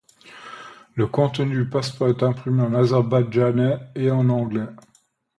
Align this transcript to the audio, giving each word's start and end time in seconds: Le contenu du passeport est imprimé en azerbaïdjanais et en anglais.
Le 0.95 1.05
contenu 1.05 1.53
du 1.53 1.69
passeport 1.69 2.09
est 2.09 2.23
imprimé 2.23 2.63
en 2.63 2.73
azerbaïdjanais 2.73 3.77
et 3.93 4.09
en 4.09 4.29
anglais. 4.29 4.65